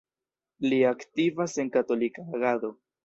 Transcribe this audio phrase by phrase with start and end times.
[0.71, 2.73] Li aktivas en Katolika Agado.